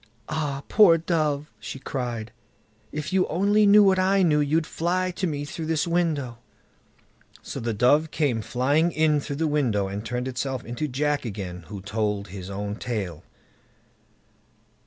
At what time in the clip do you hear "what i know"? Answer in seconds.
3.83-4.39